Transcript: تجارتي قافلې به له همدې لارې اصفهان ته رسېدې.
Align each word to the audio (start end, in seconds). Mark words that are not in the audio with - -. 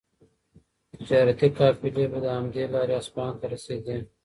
تجارتي 0.93 1.47
قافلې 1.59 2.05
به 2.11 2.17
له 2.23 2.29
همدې 2.37 2.63
لارې 2.73 2.93
اصفهان 3.01 3.33
ته 3.39 3.45
رسېدې. 3.53 3.97